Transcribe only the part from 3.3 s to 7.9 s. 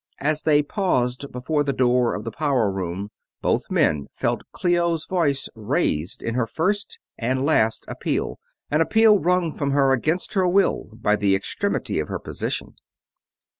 both men felt Clio's voice raised in her first and last